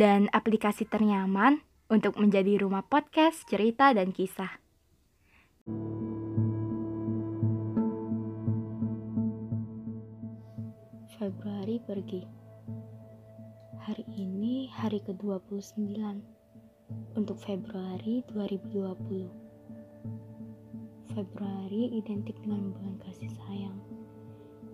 dan 0.00 0.32
aplikasi 0.32 0.88
ternyaman 0.88 1.60
untuk 1.92 2.16
menjadi 2.16 2.64
rumah 2.64 2.80
podcast, 2.80 3.44
cerita, 3.44 3.92
dan 3.92 4.16
kisah. 4.16 4.48
Februari 11.20 11.76
pergi. 11.84 12.24
Hari 13.84 14.08
ini 14.16 14.72
hari 14.72 15.04
ke-29 15.04 15.92
untuk 17.20 17.36
Februari 17.44 18.24
2020. 18.32 21.12
Februari 21.12 21.92
identik 21.92 22.40
dengan 22.40 22.72
bulan 22.72 22.96
kasih 23.04 23.28
sayang 23.44 23.76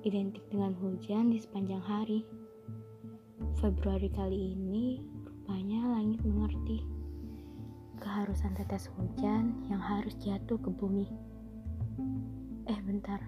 identik 0.07 0.47
dengan 0.55 0.71
hujan 0.79 1.35
di 1.35 1.43
sepanjang 1.43 1.83
hari. 1.83 2.23
Februari 3.59 4.07
kali 4.15 4.55
ini 4.55 5.16
keharusan 8.27 8.59
tetes 8.59 8.91
hujan 8.99 9.55
yang 9.71 9.79
harus 9.79 10.11
jatuh 10.19 10.59
ke 10.59 10.67
bumi. 10.67 11.07
Eh 12.67 12.75
bentar, 12.83 13.23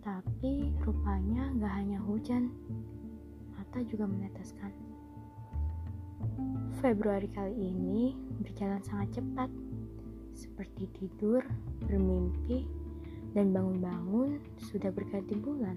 tapi 0.00 0.72
rupanya 0.80 1.52
gak 1.60 1.68
hanya 1.76 2.00
hujan, 2.00 2.48
mata 3.52 3.84
juga 3.84 4.08
meneteskan. 4.08 4.72
Februari 6.80 7.28
kali 7.36 7.52
ini 7.52 8.16
berjalan 8.40 8.80
sangat 8.80 9.20
cepat, 9.20 9.52
seperti 10.32 10.88
tidur, 10.96 11.44
bermimpi, 11.84 12.64
dan 13.36 13.52
bangun-bangun 13.52 14.40
sudah 14.56 14.88
berganti 14.88 15.36
bulan. 15.36 15.76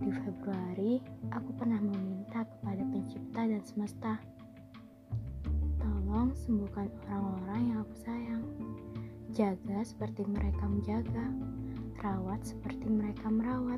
Di 0.00 0.08
Februari, 0.16 0.96
aku 1.28 1.60
pernah 1.60 1.76
meminta 1.76 2.48
kepada 2.48 2.80
pencipta 2.88 3.52
dan 3.52 3.60
semesta, 3.68 4.16
tolong 6.24 6.40
sembuhkan 6.40 6.88
orang-orang 7.12 7.62
yang 7.68 7.78
aku 7.84 7.96
sayang. 8.00 8.44
Jaga 9.36 9.84
seperti 9.84 10.24
mereka 10.24 10.64
menjaga, 10.64 11.26
rawat 12.00 12.40
seperti 12.40 12.88
mereka 12.88 13.28
merawat, 13.28 13.76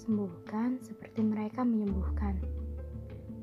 sembuhkan 0.00 0.80
seperti 0.80 1.20
mereka 1.20 1.60
menyembuhkan. 1.60 2.40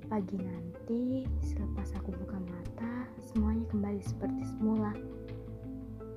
Pagi 0.10 0.34
nanti, 0.34 1.30
selepas 1.46 1.94
aku 2.02 2.10
buka 2.26 2.42
mata, 2.42 3.06
semuanya 3.22 3.70
kembali 3.70 4.02
seperti 4.02 4.50
semula 4.50 4.98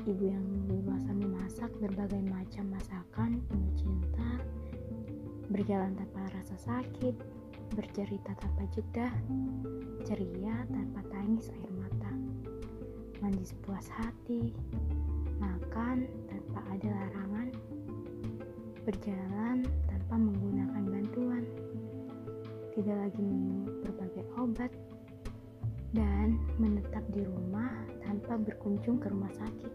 ibu 0.08 0.24
yang 0.24 0.48
dewasa 0.64 1.12
memasak 1.12 1.68
berbagai 1.84 2.24
macam 2.32 2.64
masakan 2.72 3.44
penuh 3.44 3.72
cinta, 3.77 4.40
berjalan 5.52 5.92
tanpa 6.00 6.32
rasa 6.32 6.56
sakit, 6.64 7.43
bercerita 7.75 8.30
tanpa 8.39 8.62
jeda, 8.70 9.11
ceria 10.06 10.62
tanpa 10.70 11.03
tangis 11.11 11.50
air 11.50 11.75
mata, 11.75 12.14
mandi 13.19 13.42
sepuas 13.42 13.91
hati, 13.91 14.55
makan 15.42 16.06
tanpa 16.30 16.63
ada 16.70 16.86
larangan, 16.86 17.51
berjalan 18.86 19.67
tanpa 19.90 20.14
menggunakan 20.14 20.86
bantuan, 20.86 21.42
tidak 22.79 23.11
lagi 23.11 23.18
minum 23.18 23.67
berbagai 23.83 24.23
obat, 24.39 24.70
dan 25.90 26.39
menetap 26.63 27.02
di 27.11 27.27
rumah 27.27 27.74
tanpa 28.07 28.39
berkunjung 28.39 29.02
ke 29.02 29.11
rumah 29.11 29.34
sakit. 29.34 29.74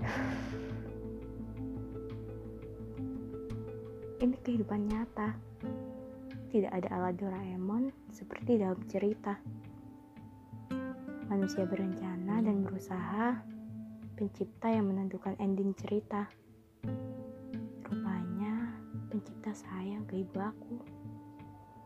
Ini 4.24 4.32
kehidupan 4.40 4.88
nyata. 4.88 5.36
Tidak 6.56 6.72
ada 6.72 6.88
ala 6.88 7.12
Doraemon 7.12 7.92
seperti 8.08 8.56
dalam 8.56 8.80
cerita. 8.88 9.36
Manusia 11.28 11.68
berencana 11.68 12.40
dan 12.40 12.64
berusaha, 12.64 13.44
pencipta 14.16 14.72
yang 14.72 14.88
menentukan 14.88 15.36
ending 15.36 15.76
cerita. 15.76 16.24
Rupanya, 17.84 18.72
pencipta 19.12 19.52
sayang 19.52 20.08
ke 20.08 20.24
ibu 20.24 20.40
aku. 20.40 20.80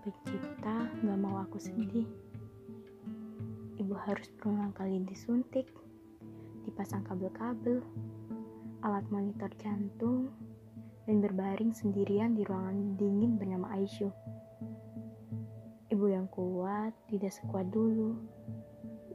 Pencipta 0.06 0.86
gak 1.02 1.18
mau 1.18 1.42
aku 1.42 1.58
sedih 1.58 2.06
ibu 3.82 3.98
harus 4.06 4.30
berulang 4.38 4.70
kali 4.70 5.02
disuntik, 5.02 5.66
dipasang 6.62 7.02
kabel-kabel, 7.10 7.82
alat 8.86 9.02
monitor 9.10 9.50
jantung, 9.58 10.30
dan 11.10 11.18
berbaring 11.18 11.74
sendirian 11.74 12.38
di 12.38 12.46
ruangan 12.46 12.94
dingin 12.94 13.34
bernama 13.34 13.74
ICU. 13.74 14.14
Ibu 16.00 16.16
yang 16.16 16.32
kuat 16.32 16.96
tidak 17.12 17.28
sekuat 17.28 17.68
dulu. 17.68 18.16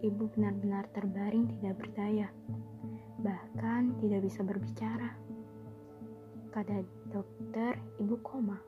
Ibu 0.06 0.38
benar-benar 0.38 0.85
terbaring 0.94 1.50
tidak 1.57 1.81
berdaya, 1.81 2.29
bahkan 3.25 3.97
tidak 3.97 4.22
bisa 4.22 4.46
berbicara. 4.46 5.18
Kata 6.53 6.85
dokter, 7.09 7.81
ibu 7.97 8.22
koma. 8.22 8.62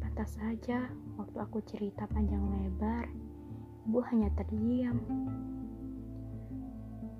Pantas 0.00 0.40
saja 0.40 0.88
waktu 1.20 1.36
aku 1.36 1.60
cerita 1.68 2.08
panjang 2.08 2.40
lebar, 2.40 3.12
Ibu 3.84 4.00
hanya 4.08 4.32
terdiam. 4.32 5.04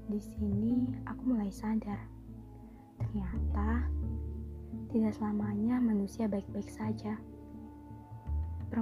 Di 0.08 0.24
sini 0.24 0.88
aku 1.04 1.20
mulai 1.20 1.52
sadar. 1.52 2.00
Ternyata 2.96 3.92
tidak 4.88 5.12
selamanya 5.12 5.84
manusia 5.84 6.32
baik-baik 6.32 6.72
saja. 6.72 7.20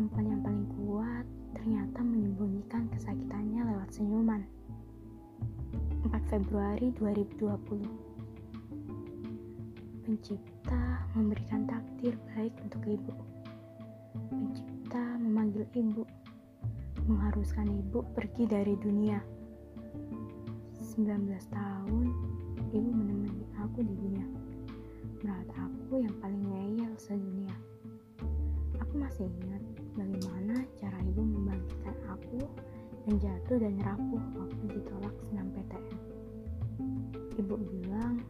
Perempuan 0.02 0.34
yang 0.34 0.42
paling 0.42 0.66
kuat 0.74 1.22
ternyata 1.54 2.02
menyembunyikan 2.02 2.90
kesakitannya 2.90 3.70
lewat 3.70 3.86
senyuman. 3.94 4.42
4 6.02 6.10
Februari 6.26 6.90
2020 6.98 7.38
Pencipta 10.02 11.06
memberikan 11.14 11.70
takdir 11.70 12.18
baik 12.34 12.50
untuk 12.66 12.82
ibu. 12.82 13.14
Pencipta 14.26 15.22
memanggil 15.22 15.70
ibu 15.70 16.02
mengharuskan 17.06 17.70
ibu 17.70 18.02
pergi 18.10 18.50
dari 18.50 18.74
dunia. 18.82 19.22
19 20.82 21.30
tahun, 21.46 22.10
ibu 22.74 22.90
menemani 22.90 23.46
aku 23.54 23.86
di 23.86 23.94
dunia. 23.94 24.26
Merawat 25.22 25.46
aku 25.54 26.02
yang 26.02 26.14
paling 26.18 26.42
ngeyel 26.42 26.90
sedunia. 26.98 27.54
Aku 28.82 28.98
masih 28.98 29.30
ingat 29.30 29.62
bagaimana 29.92 30.64
cara 30.80 30.98
ibu 31.04 31.22
membangkitkan 31.22 31.96
aku 32.08 32.40
dan 33.04 33.14
jatuh 33.18 33.58
dan 33.58 33.74
rapuh 33.82 34.24
waktu 34.38 34.64
ditolak 34.72 35.14
senam 35.28 35.46
PTN. 35.52 36.00
Ibu 37.40 37.54
bilang, 37.58 38.20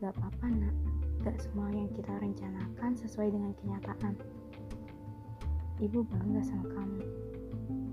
gak 0.00 0.16
apa-apa 0.16 0.46
nak, 0.50 0.76
gak 1.24 1.36
semua 1.40 1.68
yang 1.72 1.88
kita 1.92 2.12
rencanakan 2.20 2.92
sesuai 2.96 3.28
dengan 3.32 3.52
kenyataan. 3.60 4.14
Ibu 5.80 6.04
bangga 6.08 6.42
sama 6.44 6.66
kamu 6.72 7.02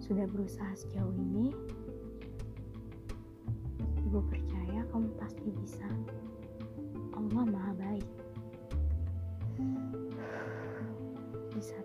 sudah 0.03 0.27
berusaha 0.27 0.71
sejauh 0.75 1.15
ini, 1.15 1.51
Ibu 4.07 4.23
percaya 4.31 4.87
kamu 4.95 5.11
pasti 5.19 5.51
bisa. 5.51 5.83
Allah 7.11 7.43
Maha 7.43 7.75
Baik. 7.75 8.07
Bisa 11.51 11.75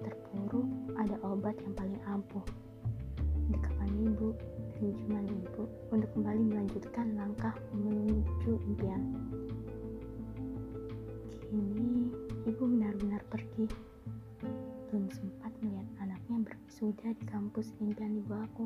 ada 1.02 1.18
obat 1.26 1.58
yang 1.66 1.74
paling 1.74 1.98
ampuh. 2.06 2.46
Dekapan 3.50 3.90
ibu, 4.06 4.30
senyuman 4.78 5.26
ibu 5.26 5.66
untuk 5.90 6.06
kembali 6.14 6.42
melanjutkan 6.46 7.18
langkah 7.18 7.50
menuju 7.74 8.62
impian. 8.70 9.02
Kini 11.50 12.06
ibu 12.46 12.62
benar-benar 12.62 13.18
pergi. 13.26 13.66
Belum 14.88 15.10
sempat 15.10 15.50
melihat 15.58 15.90
anaknya 16.06 16.46
berwisuda 16.46 17.10
di 17.18 17.24
kampus 17.26 17.74
impian 17.82 18.22
ibu 18.22 18.38
aku. 18.38 18.64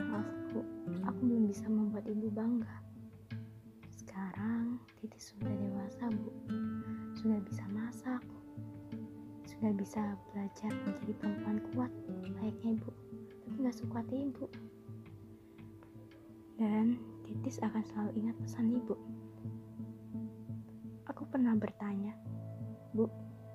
Maaf 0.00 0.28
aku 1.04 1.20
belum 1.28 1.44
bisa 1.44 1.68
membuat 1.68 2.08
ibu 2.08 2.32
bangga. 2.32 2.80
Sekarang 3.92 4.80
Titi 4.96 5.20
sudah 5.20 5.52
dewasa 5.52 6.08
bu, 6.08 6.32
sudah 7.20 7.40
bisa 7.44 7.64
masak, 7.68 8.24
sudah 9.60 9.76
bisa 9.76 10.16
belajar 10.32 10.72
menjadi 10.72 11.12
perempuan 11.20 11.60
kuat 11.68 11.92
layaknya 12.40 12.80
ibu, 12.80 12.90
tapi 13.44 13.56
gak 13.60 13.76
sekuat 13.76 14.08
ibu. 14.08 14.48
Dan 16.56 16.96
Titis 17.28 17.60
akan 17.60 17.84
selalu 17.84 18.10
ingat 18.24 18.36
pesan 18.40 18.72
ibu. 18.72 18.96
Aku 21.12 21.28
pernah 21.28 21.52
bertanya, 21.60 22.16
Bu, 22.96 23.04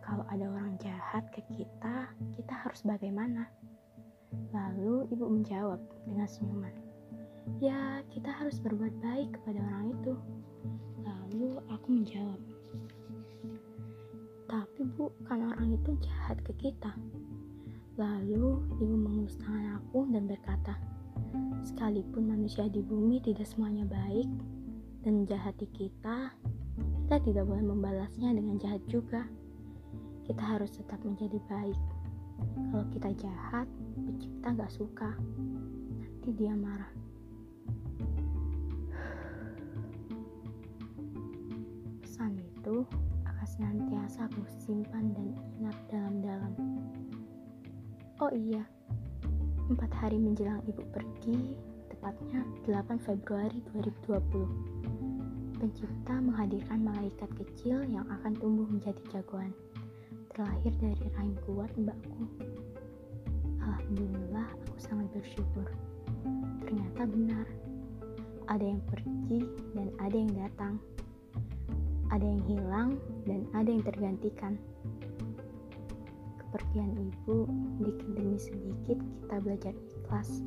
kalau 0.05 0.21
ada 0.29 0.45
orang 0.45 0.77
jahat 0.77 1.25
ke 1.33 1.41
kita, 1.49 2.13
kita 2.37 2.53
harus 2.53 2.85
bagaimana? 2.85 3.49
Lalu 4.53 5.09
ibu 5.09 5.25
menjawab 5.25 5.81
dengan 6.05 6.29
senyuman, 6.29 6.85
Ya, 7.57 8.05
kita 8.13 8.29
harus 8.29 8.61
berbuat 8.61 8.93
baik 9.01 9.41
kepada 9.41 9.57
orang 9.57 9.97
itu. 9.97 10.13
Lalu 11.01 11.57
aku 11.73 11.87
menjawab, 11.89 12.41
Tapi 14.95 15.11
bu, 15.11 15.27
kan 15.27 15.43
orang 15.43 15.75
itu 15.75 15.91
jahat 16.07 16.39
ke 16.39 16.55
kita. 16.55 16.95
Lalu 17.99 18.63
ibu 18.79 18.95
mengelus 18.95 19.35
tangan 19.43 19.75
aku 19.75 20.07
dan 20.07 20.23
berkata, 20.23 20.79
Sekalipun 21.67 22.31
manusia 22.31 22.71
di 22.71 22.79
bumi 22.79 23.19
tidak 23.19 23.43
semuanya 23.43 23.83
baik 23.83 24.31
dan 25.03 25.27
jahati 25.27 25.67
kita, 25.75 26.31
kita 26.79 27.15
tidak 27.27 27.43
boleh 27.43 27.75
membalasnya 27.75 28.39
dengan 28.39 28.55
jahat 28.55 28.79
juga. 28.87 29.27
Kita 30.23 30.39
harus 30.39 30.71
tetap 30.71 31.03
menjadi 31.03 31.43
baik. 31.51 31.81
Kalau 32.71 32.87
kita 32.95 33.11
jahat, 33.19 33.67
pencipta 33.99 34.47
gak 34.55 34.71
suka. 34.71 35.11
Nanti 35.91 36.31
dia 36.39 36.55
marah. 36.55 36.95
Pesan 41.99 42.39
itu 42.39 42.87
senantiasa 43.55 44.27
aku 44.27 44.43
simpan 44.59 45.15
dan 45.15 45.31
ingat 45.57 45.77
dalam-dalam. 45.87 46.53
Oh 48.19 48.31
iya, 48.31 48.63
Empat 49.65 49.89
hari 49.97 50.21
menjelang 50.21 50.61
ibu 50.69 50.85
pergi, 50.93 51.57
tepatnya 51.89 52.45
8 52.69 53.01
Februari 53.01 53.65
2020, 53.73 55.57
pencipta 55.57 56.21
menghadirkan 56.21 56.85
malaikat 56.85 57.25
kecil 57.33 57.81
yang 57.89 58.05
akan 58.05 58.37
tumbuh 58.37 58.69
menjadi 58.69 59.01
jagoan, 59.09 59.49
terlahir 60.29 60.69
dari 60.77 61.05
rahim 61.17 61.33
kuat 61.49 61.73
mbakku. 61.81 62.29
Alhamdulillah, 63.57 64.53
aku 64.53 64.77
sangat 64.77 65.09
bersyukur. 65.17 65.65
Ternyata 66.69 67.09
benar, 67.09 67.49
ada 68.45 68.65
yang 68.69 68.85
pergi 68.85 69.49
dan 69.73 69.89
ada 69.97 70.13
yang 70.13 70.33
datang. 70.45 70.77
Ada 72.15 72.31
yang 72.31 72.43
hilang 72.47 72.89
dan 73.27 73.43
ada 73.51 73.67
yang 73.67 73.83
tergantikan 73.83 74.55
kepergian 76.39 76.95
ibu, 76.95 77.43
sedikit 77.75 78.07
demi 78.15 78.39
sedikit 78.39 78.97
kita 79.19 79.35
belajar 79.43 79.75
ikhlas. 79.75 80.39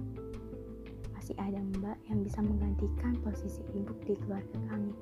Masih 1.13 1.37
ada 1.37 1.61
mbak 1.77 2.01
yang 2.09 2.25
bisa 2.25 2.41
menggantikan 2.41 3.21
posisi 3.21 3.61
ibu 3.77 3.93
di 4.09 4.17
keluarga 4.17 4.57
kami. 4.73 4.97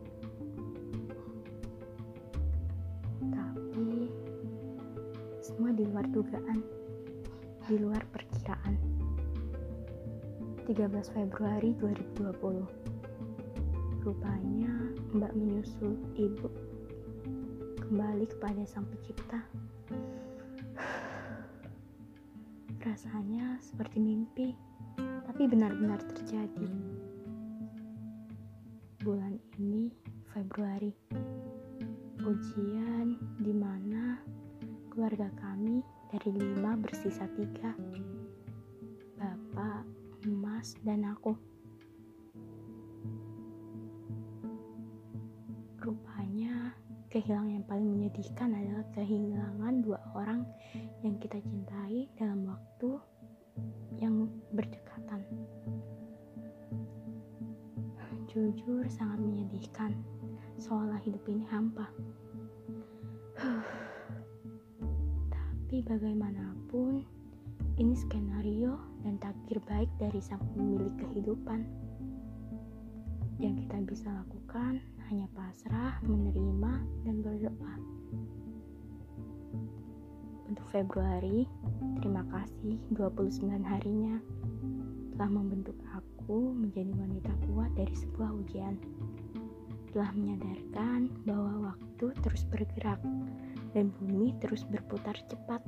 Tapi 3.31 4.11
semua 5.39 5.71
di 5.71 5.87
luar 5.87 6.11
dugaan, 6.11 6.67
di 7.71 7.79
luar 7.79 8.03
perkiraan. 8.11 8.75
13 10.67 11.15
Februari 11.15 11.79
2020 11.79 12.96
Rupanya 14.07 14.71
mbak 15.19 15.35
menyusul 15.35 15.99
ibu 16.15 16.47
kembali 17.83 18.31
kepada 18.31 18.63
sang 18.63 18.87
pencipta 18.87 19.43
Rasanya 22.87 23.59
seperti 23.59 23.99
mimpi, 23.99 24.55
tapi 25.27 25.51
benar-benar 25.51 25.99
terjadi. 26.07 26.71
Bulan 29.03 29.43
ini 29.59 29.91
Februari, 30.31 30.95
ujian 32.23 33.19
di 33.43 33.51
mana 33.51 34.23
keluarga 34.95 35.27
kami 35.35 35.83
dari 36.15 36.31
lima 36.31 36.79
bersisa 36.79 37.27
tiga, 37.35 37.75
bapak, 39.19 39.83
emas, 40.31 40.79
dan 40.87 41.11
aku. 41.11 41.56
Kehilangan 47.17 47.49
yang 47.49 47.65
paling 47.65 47.89
menyedihkan 47.89 48.53
adalah 48.53 48.85
kehilangan 48.93 49.81
dua 49.81 49.97
orang 50.13 50.45
yang 51.01 51.17
kita 51.17 51.41
cintai 51.41 52.13
dalam 52.21 52.45
waktu 52.45 53.01
yang 53.97 54.29
berdekatan. 54.53 55.25
Jujur 58.29 58.85
sangat 58.93 59.17
menyedihkan, 59.17 59.97
seolah 60.61 61.01
hidup 61.09 61.25
ini 61.25 61.49
hampa. 61.49 61.89
Tapi 65.33 65.81
bagaimanapun, 65.89 67.01
ini 67.81 67.97
skenario 67.97 68.77
dan 69.09 69.17
takdir 69.17 69.57
baik 69.65 69.89
dari 69.97 70.21
sang 70.21 70.45
pemilik 70.53 70.93
kehidupan. 71.01 71.65
Yang 73.41 73.65
kita 73.65 73.77
bisa 73.89 74.13
lakukan 74.13 74.85
hanya 75.07 75.31
pasrah, 75.35 76.03
menerima, 76.03 76.73
dan 77.07 77.23
berdoa. 77.23 77.75
Untuk 80.47 80.67
Februari, 80.71 81.47
terima 81.99 82.23
kasih 82.31 82.79
29 82.95 83.63
harinya 83.67 84.19
telah 85.15 85.31
membentuk 85.33 85.75
aku 85.95 86.53
menjadi 86.53 86.93
wanita 86.93 87.33
kuat 87.49 87.71
dari 87.79 87.95
sebuah 87.95 88.31
ujian. 88.35 88.75
Telah 89.95 90.11
menyadarkan 90.13 91.09
bahwa 91.25 91.73
waktu 91.73 92.13
terus 92.21 92.45
bergerak 92.51 93.01
dan 93.73 93.95
bumi 93.97 94.37
terus 94.43 94.67
berputar 94.69 95.17
cepat. 95.31 95.65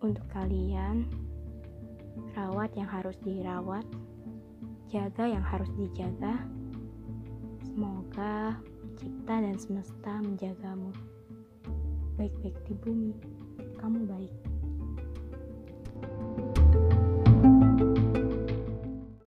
Untuk 0.00 0.24
kalian, 0.32 1.08
rawat 2.36 2.72
yang 2.78 2.88
harus 2.88 3.18
dirawat, 3.20 3.84
jaga 4.90 5.28
yang 5.28 5.42
harus 5.44 5.68
dijaga. 5.76 6.40
Semoga 7.80 8.60
pencipta 8.60 9.40
dan 9.40 9.56
semesta 9.56 10.12
menjagamu 10.20 10.92
baik-baik 12.20 12.52
di 12.68 12.76
bumi, 12.76 13.16
kamu 13.80 14.04
baik. 14.04 14.49